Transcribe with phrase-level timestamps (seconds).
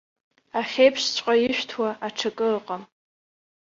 [0.59, 2.83] Ахьеиԥшҵәҟьа ишәҭуа аҽакы ыҟам!